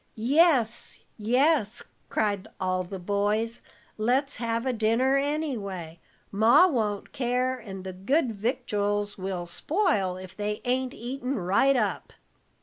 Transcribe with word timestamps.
"Yes, 0.15 0.97
yes!" 1.19 1.83
cried 2.09 2.47
all 2.59 2.83
the 2.83 2.97
boys, 2.97 3.61
"let's 3.99 4.37
have 4.37 4.65
a 4.65 4.73
dinner 4.73 5.15
anyway; 5.15 5.99
Ma 6.31 6.65
won't 6.65 7.11
care, 7.11 7.59
and 7.59 7.83
the 7.83 7.93
good 7.93 8.31
victuals 8.31 9.19
will 9.19 9.45
spoil 9.45 10.17
if 10.17 10.35
they 10.35 10.59
ain't 10.65 10.95
eaten 10.95 11.35
right 11.35 11.75
up." 11.75 12.13